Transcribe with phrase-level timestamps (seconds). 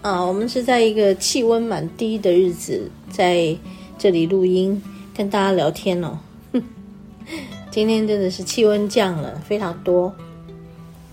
[0.00, 3.56] 啊，我们是在一个气温蛮低的日子，在
[3.98, 4.80] 这里录音，
[5.14, 6.16] 跟大家聊天哦。
[7.72, 10.14] 今天真的是气温降了非常多，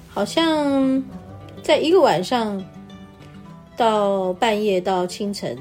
[0.08, 1.04] 好像
[1.64, 2.64] 在一个晚上
[3.76, 5.58] 到半夜到清晨，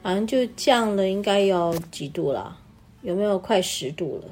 [0.00, 2.56] 好像就降了，应该要几度了？
[3.02, 4.28] 有没有快十度了？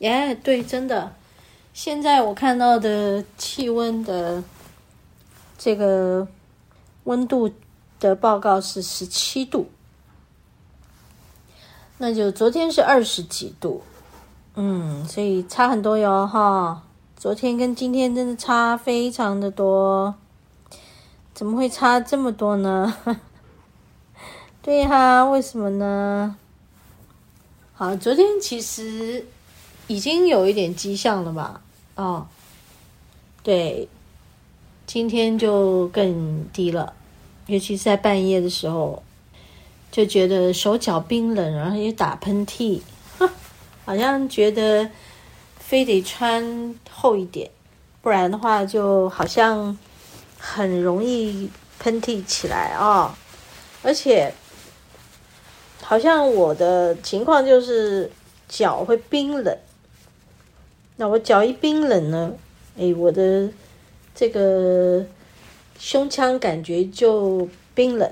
[0.00, 1.14] 耶，对，真的，
[1.72, 4.44] 现在我看到的气温的
[5.56, 6.28] 这个。
[7.04, 7.50] 温度
[8.00, 9.70] 的报告是十七度，
[11.98, 13.82] 那就昨天是二十几度，
[14.54, 16.82] 嗯，所以差很多哟哈。
[17.16, 20.14] 昨天跟今天真的差非常的多，
[21.32, 22.94] 怎么会差这么多呢？
[24.60, 26.36] 对哈，为什么呢？
[27.74, 29.26] 好，昨天其实
[29.86, 31.62] 已经有一点迹象了吧？
[31.96, 32.26] 哦，
[33.42, 33.88] 对。
[34.86, 36.92] 今天就更低了，
[37.46, 39.02] 尤其是在半夜的时候，
[39.90, 42.80] 就觉得手脚冰冷，然后又打喷嚏，
[43.84, 44.88] 好像觉得
[45.58, 47.50] 非得穿厚一点，
[48.02, 49.76] 不然的话就好像
[50.38, 53.16] 很容易喷嚏起来啊、
[53.82, 54.32] 而且
[55.82, 58.12] 好像我的情况就是
[58.48, 59.58] 脚会冰冷，
[60.96, 62.32] 那我脚一冰冷呢，
[62.78, 63.50] 哎，我的。
[64.14, 65.04] 这个
[65.78, 68.10] 胸腔感觉就冰冷，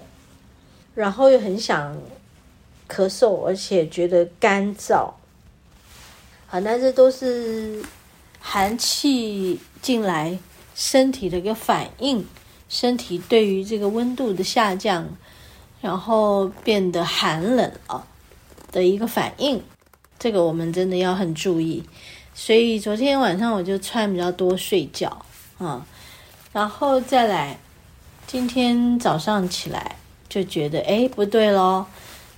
[0.94, 1.96] 然后又很想
[2.88, 5.12] 咳嗽，而且觉得干燥。
[6.46, 7.82] 好，那这都是
[8.40, 10.38] 寒气进来
[10.74, 12.26] 身体的一个反应，
[12.68, 15.08] 身体对于这个温度的下降，
[15.80, 18.06] 然后变得寒冷啊
[18.70, 19.62] 的一个反应。
[20.18, 21.82] 这个我们真的要很注意。
[22.34, 25.24] 所以昨天晚上我就穿比较多睡觉
[25.62, 25.86] 啊。
[26.52, 27.58] 然后再来，
[28.26, 29.96] 今天早上起来
[30.28, 31.86] 就觉得，哎，不对咯，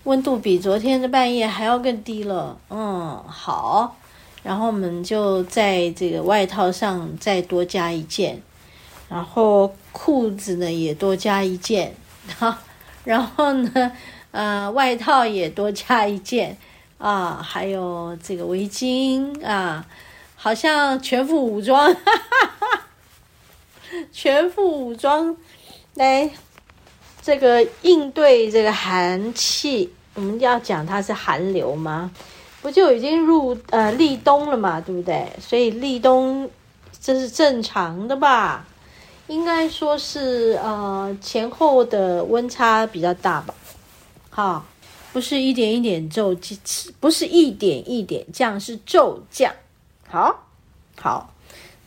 [0.04, 2.56] 温度比昨天的半夜还要更低了。
[2.70, 3.96] 嗯，好，
[4.44, 8.40] 然后我们就在这个外套上再多加一件，
[9.08, 11.96] 然后裤子呢也多加一件，
[12.38, 12.58] 哈，
[13.02, 13.90] 然后呢，
[14.30, 16.56] 呃，外套也多加一件，
[16.98, 19.84] 啊，还有这个围巾啊，
[20.36, 22.50] 好像全副武装，哈哈。
[24.12, 25.36] 全副武装
[25.94, 26.30] 来，
[27.22, 32.10] 这个应对这个寒气，我们要讲它是寒流吗？
[32.62, 35.28] 不就已经入呃立冬了嘛，对不对？
[35.38, 36.48] 所以立冬
[37.00, 38.66] 这是正常的吧？
[39.26, 43.54] 应该说是呃前后的温差比较大吧？
[44.30, 44.64] 好，
[45.12, 46.58] 不是一点一点骤降，
[47.00, 49.52] 不是一点一点降，是骤降。
[50.08, 50.46] 好，
[51.00, 51.30] 好。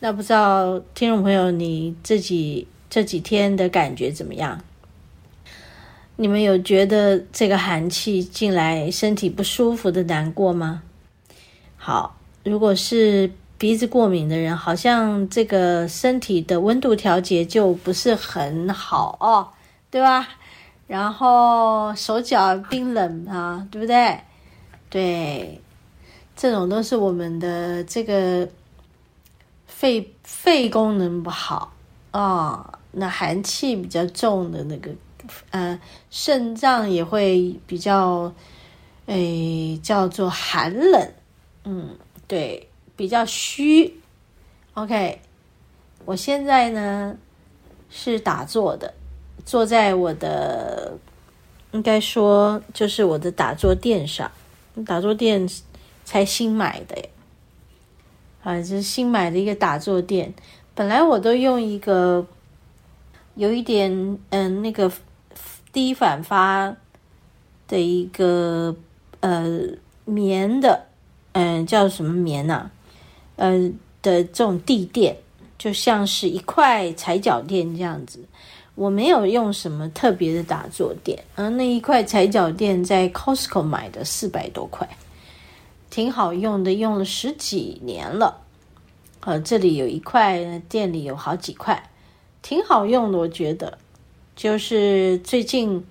[0.00, 4.60] 那不知道听众朋友你自己这几天的感觉怎么样？
[6.14, 10.82] 你们有觉得这个寒气进来身体不舒服的难过吗？
[11.76, 19.48] 好，如果是鼻子过敏的人，好像这个身体的温度调节就不是很好哦，
[19.90, 20.28] 对吧？
[20.86, 24.16] 然后手脚冰冷啊，对不对？
[24.88, 25.60] 对，
[26.36, 28.48] 这种都是我们的这个。
[29.78, 31.72] 肺肺功能不好
[32.10, 34.90] 啊、那寒气比较重的那个，
[35.50, 35.78] 呃，
[36.10, 38.34] 肾脏也会比较，
[39.06, 41.12] 诶，叫做寒冷，
[41.62, 41.96] 嗯，
[42.26, 44.00] 对，比较虚。
[44.74, 45.20] OK，
[46.04, 47.16] 我现在呢
[47.88, 48.92] 是打坐的，
[49.44, 50.98] 坐在我的，
[51.70, 54.28] 应该说就是我的打坐垫上，
[54.84, 55.48] 打坐垫
[56.04, 56.96] 才新买的。
[58.42, 60.32] 啊，这是新买的一个打坐垫。
[60.74, 62.26] 本来我都用一个
[63.34, 64.90] 有一点嗯那个
[65.72, 66.74] 低反发
[67.66, 68.74] 的一个
[69.20, 69.60] 呃
[70.04, 70.86] 棉的
[71.32, 72.70] 嗯叫什么棉呐、
[73.36, 73.50] 啊？
[74.00, 75.16] 的这种地垫，
[75.58, 78.20] 就像是一块踩脚垫这样子。
[78.76, 84.88] 我没有用什么特别的打坐垫，而那一块踩脚垫在 Costco 买的四百多块，
[85.90, 88.42] 挺好用的，用了十几年了。
[89.20, 91.90] 呃，这里有一块，店里有好几块，
[92.40, 93.78] 挺好用的，我觉得。
[94.36, 95.84] 就是最近，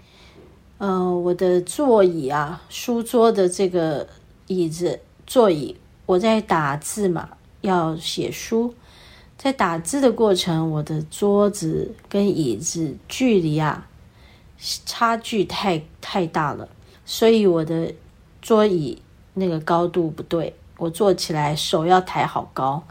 [0.77, 4.07] 呃，我的座椅啊，书桌的这个
[4.47, 7.29] 椅子座椅，我在打字嘛，
[7.61, 8.73] 要写书。
[9.37, 13.87] 在打字的过程，我的桌子跟椅子距离啊，
[14.85, 16.69] 差距太太大了，
[17.05, 17.93] 所以我的
[18.41, 18.99] 桌椅
[19.37, 22.83] 那个高度不对，我坐起来手要抬好高，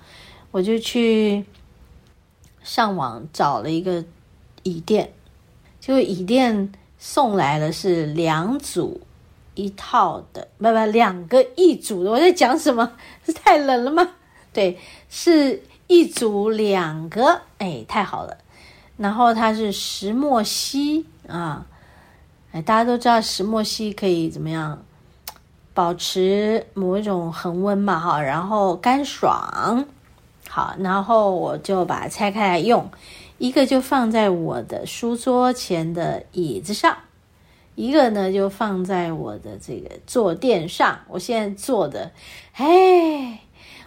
[0.51, 1.45] 我就去
[2.63, 4.05] 上网找了一个
[4.63, 5.13] 椅垫，
[5.81, 9.01] 结果椅垫送来了是两组
[9.55, 12.11] 一套的，不不，两个一组的。
[12.11, 12.93] 我在讲什么？
[13.27, 14.09] 是太冷了吗？
[14.53, 14.79] 对，
[15.09, 15.63] 是。
[15.89, 18.37] 一组两个，哎，太好了。
[18.97, 21.65] 然后它是石墨烯啊，
[22.51, 24.85] 哎，大家都知道石墨烯可以怎么样
[25.77, 29.85] 保持某一种恒温嘛，哈，然后干爽。
[30.49, 32.91] 好，然后我就把它拆开来用，
[33.37, 36.97] 一个就放在我的书桌前的椅子上，
[37.75, 41.01] 一个呢就放在我的这个坐垫上。
[41.09, 42.11] 我现在坐的，
[42.55, 43.41] 哎，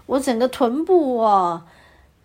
[0.05, 1.63] 我整个臀部哦。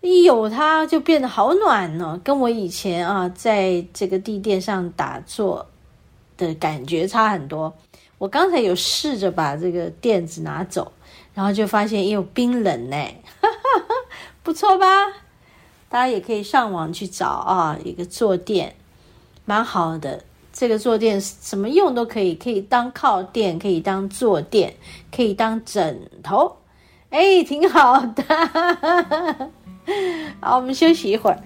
[0.01, 5.65] 一有它就变得好暖哦，跟我以前啊在这个地垫上打坐
[6.37, 7.73] 的感觉差很多。
[8.17, 10.91] 我刚才有试着把这个垫子拿走，
[11.33, 12.97] 然后就发现又冰冷呢，
[14.41, 14.85] 不错吧？
[15.89, 18.75] 大家也可以上网去找啊，一个坐垫
[19.45, 20.23] 蛮好的。
[20.51, 24.73] 这个坐垫什么用都可以，可以当靠垫，可以当坐垫，
[25.13, 26.57] 可以当枕头，
[27.09, 28.23] 哎，挺好的。
[30.39, 31.43] 好，我们休息一会儿。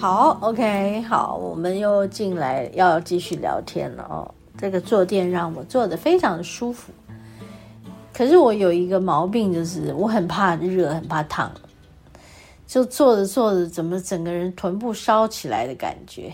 [0.00, 4.34] 好，OK，好，我们又进来要继续聊天了哦。
[4.56, 6.90] 这个坐垫让我坐得非常的舒服，
[8.10, 11.52] 可是我有一个毛病，就是我很怕热，很怕烫，
[12.66, 16.32] 就坐着坐着，怎么整个人臀部烧起来的感觉？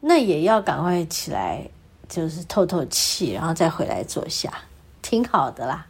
[0.00, 1.64] 那也要赶快起来，
[2.08, 4.52] 就是透透气，然后再回来坐下，
[5.00, 5.86] 挺好的啦。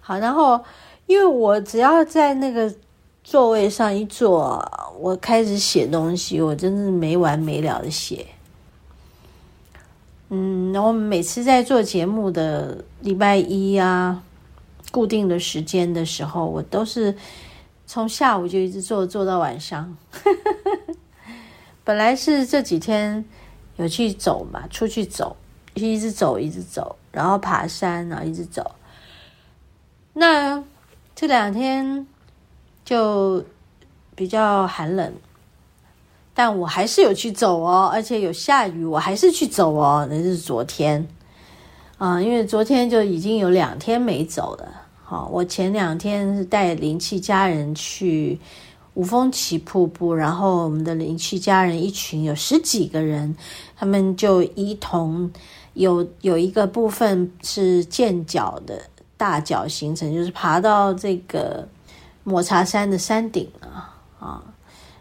[0.00, 0.58] 好，然后
[1.04, 2.74] 因为我只要在那个。
[3.24, 4.62] 座位上一坐，
[4.98, 8.26] 我开始写东西，我真的是没完没了的写。
[10.28, 14.22] 嗯，然后每次在做节目的礼拜一啊，
[14.90, 17.14] 固定的时间的时候，我都是
[17.86, 19.96] 从下午就一直做做到晚上。
[21.84, 23.24] 本来是这几天
[23.76, 25.36] 有去走嘛，出去走，
[25.74, 28.72] 一直走一直走，然后爬山然后，一直走。
[30.12, 30.62] 那
[31.14, 32.06] 这两天。
[32.84, 33.44] 就
[34.14, 35.12] 比较寒冷，
[36.34, 40.06] 但我还是有去走哦，而且有下雨，我还是去走哦。
[40.10, 41.06] 那是昨天
[41.96, 44.68] 啊，因为昨天就已经有两天没走了。
[45.04, 48.38] 好，我前两天是带灵气家人去
[48.94, 53.34] 五峰奇瀑布，然后我们的灵气家人一群有十几个人，
[53.76, 55.30] 他们就一同
[55.74, 58.82] 有有一个部分是健脚的
[59.16, 61.66] 大脚行程，就是爬到这个。
[62.24, 64.42] 抹茶山的山顶啊啊，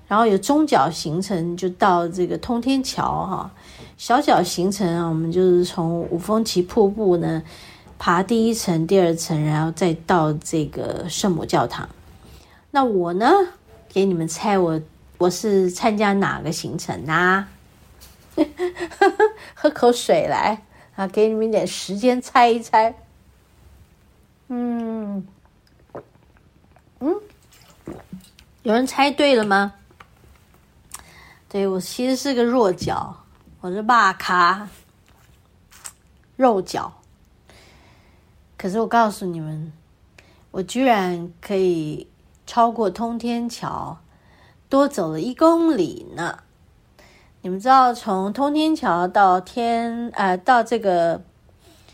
[0.08, 3.52] 然后有中脚行程就到这个通天桥哈，
[3.98, 7.42] 小脚行程啊，我们就是从五峰奇瀑布呢
[8.00, 11.88] 爬第一层、第二层，然后再到这个圣母教堂。
[12.72, 13.30] 那我呢，
[13.90, 14.82] 给你们猜我
[15.20, 17.50] 我是参加哪个行程啊？
[19.54, 20.64] 喝口水来
[20.96, 22.96] 啊，给你们点时间猜一猜。
[24.48, 25.26] 嗯
[27.04, 27.20] 嗯，
[28.62, 29.74] 有人猜对了吗？
[31.50, 33.18] 对，我其实是个弱脚，
[33.60, 33.84] 我是肉
[34.20, 34.68] 脚，
[36.36, 36.94] 肉脚。
[38.56, 39.74] 可是我告诉你们，
[40.52, 42.08] 我居然可以
[42.46, 43.98] 超过通天桥，
[44.70, 46.38] 多走了一公里呢。
[47.42, 51.24] 你们知道，从通天桥到天，呃，到这个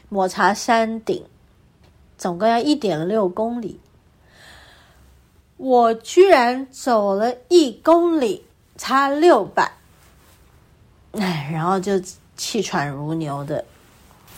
[0.10, 1.24] 抹茶山顶，
[2.18, 3.80] 总共要一点六公里，
[5.58, 8.44] 我居然走了一公里。
[8.80, 9.72] 差六百，
[11.14, 11.94] 哎，然后就
[12.36, 13.66] 气喘如牛的，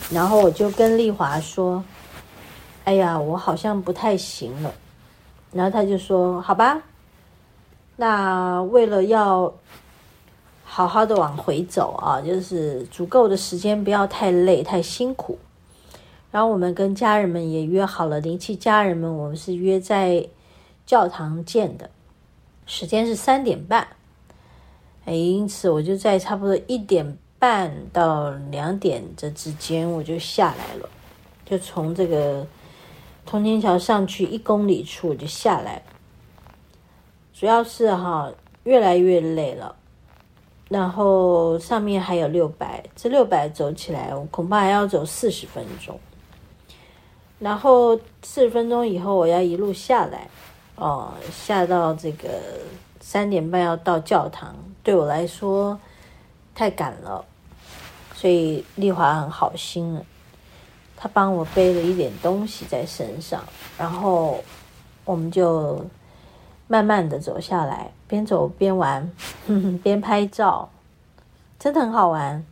[0.10, 1.84] 然后我就跟丽华说
[2.86, 4.74] ：“哎呀，我好像不太行了。”
[5.52, 6.82] 然后他就说：“好吧，
[7.98, 9.54] 那为了要
[10.64, 15.38] 好好的往回走啊，就是足够的时间，不要太累太辛苦。”
[16.32, 20.26] 然后我们跟家人们也约好了，灵气家人们，我们是约在
[20.90, 21.88] 教堂见的，
[22.66, 23.88] 时间是三点半。
[25.06, 30.90] 哎，因此我就在差不多一点半到两点这之间，我就下来了，
[31.46, 32.48] 就从这个
[33.24, 35.84] 通天桥上去一公里处我就下来。
[37.36, 39.76] 主要是哈，越来越累了，
[40.70, 46.00] 然后上面还有六百，这六百走起来，我恐怕还要走四十分钟。
[47.38, 50.28] 然后四十分钟以后，我要一路下来，
[50.80, 52.28] 哦，下到这个。
[53.02, 55.80] 三点半要到教堂，对我来说
[56.54, 57.26] 太赶了，
[58.14, 60.06] 所以丽华很好心了，
[60.96, 63.44] 她帮我背了一点东西在身上，
[63.80, 64.44] 然后
[65.06, 65.84] 我们就
[66.68, 69.10] 慢慢的走下来，边走边玩，
[69.48, 70.70] 哼哼，边拍照，
[71.58, 72.46] 真的很好玩。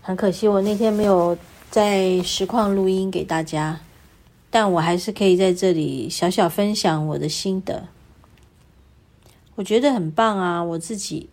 [0.00, 1.36] 很可惜我那天没有
[1.70, 3.80] 在实况录音给大家，
[4.50, 7.86] 但我还是可以在这里小小分享我的心得。
[9.54, 10.62] 我觉得很棒啊！
[10.62, 11.28] 我自己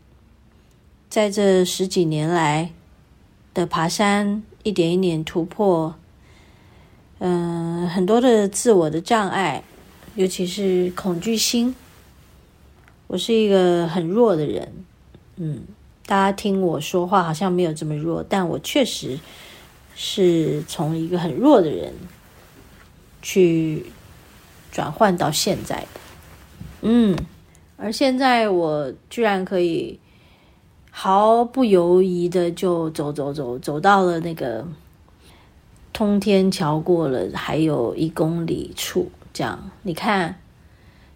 [1.09, 2.71] 在这十几年来
[3.53, 5.95] 的爬山，一点一点突破，
[7.19, 9.63] 嗯、很多的自我的障碍，
[10.15, 11.73] 尤其是恐惧心。
[13.07, 14.73] 我是一个很弱的人，
[15.37, 15.61] 嗯，
[16.05, 19.17] 大家听我说话好像没有这么弱，但我确实
[19.95, 21.93] 是从一个很弱的人
[23.21, 23.85] 去
[24.71, 25.99] 转换到现在的，
[26.81, 27.17] 嗯。
[27.79, 29.99] 而现在我居然可以
[30.89, 34.67] 毫不犹豫的就走走走走到了那个
[35.93, 39.69] 通天桥，过了还有一公里处，这样。
[39.83, 40.39] 你看，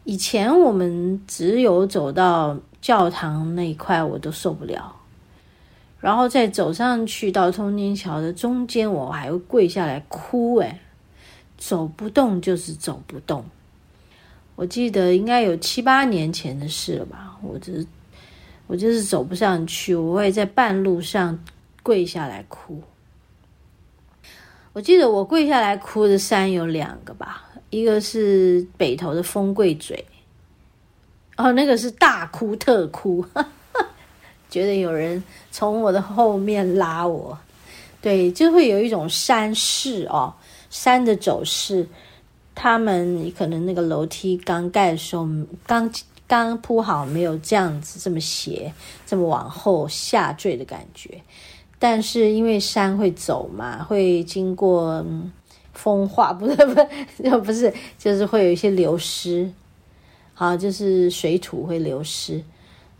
[0.03, 4.95] 以前我们只有走到教堂那一块我都受不了，
[5.99, 10.79] 然后再走上去到通天桥的中间，我还会跪下来哭，哎，
[11.61, 13.45] 走不动就是走不动。
[14.55, 17.85] 我记得应该有七八年前的事了吧，我就是
[18.65, 21.37] 我就是走不上去，我会在半路上
[21.83, 22.81] 跪下来哭。
[24.73, 30.03] 我记得我跪下来哭的山有两个吧，一个是北投的风贵嘴，
[31.37, 33.23] 哦，那个是大哭特哭，
[34.49, 37.37] 觉得有人从我的后面拉我，
[38.01, 40.33] 对，就会有一种山势哦，
[40.71, 41.87] 山的走势。
[42.53, 45.25] 他们可能那个楼梯刚盖的时候，
[45.65, 45.89] 刚
[46.27, 48.71] 刚铺好，没有这样子这么斜，
[49.05, 51.21] 这么往后下坠的感觉。
[51.79, 55.03] 但是因为山会走嘛，会经过
[55.73, 56.73] 风化，不是不
[57.23, 59.49] 是不是，就是会有一些流失，
[60.33, 62.43] 好，就是水土会流失，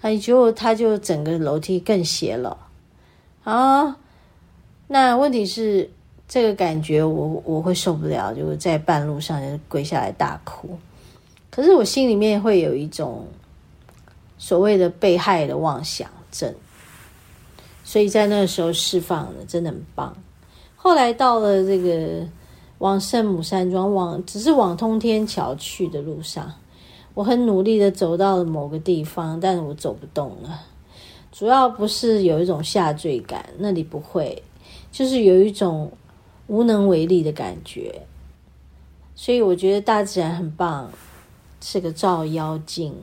[0.02, 2.58] 那就它就整个楼梯更斜了。
[3.44, 3.98] 啊，
[4.88, 5.92] 那问题是。
[6.34, 10.70] 这个感觉我我会受不了，就是在半路上就跪下来大哭。
[11.50, 13.28] 可是我心里面会有一种
[14.38, 16.56] 所谓的被害的妄想症，
[17.84, 20.16] 所以在那个时候释放了，真的很棒。
[20.78, 22.26] 后来到了这个
[22.78, 26.50] 往圣母山庄往只是往通天桥去的路上，
[27.14, 30.62] 我很努力的走到了某个地方，但是我走不动了。
[31.30, 34.42] 主要不是有一种下坠感，那里不会，
[34.94, 35.92] 就是有一种。
[36.48, 38.02] 无能为力的感觉，
[39.16, 40.92] 所以我觉得大自然很棒，
[41.62, 42.94] 是个照妖镜，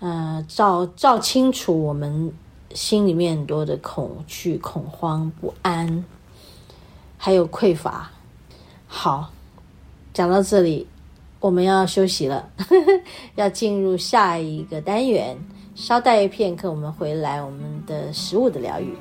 [0.00, 2.32] 呃，照照清楚我们
[2.74, 6.04] 心里面很多的恐惧、恐慌、不安，
[7.16, 8.10] 还有匮乏。
[8.86, 9.30] 好，
[10.12, 10.86] 讲到这里，
[11.38, 12.50] 我们要休息了，
[13.36, 15.38] 要进入下一个单元。
[15.76, 18.92] 稍待片刻，我们回来，我们的食物的疗愈。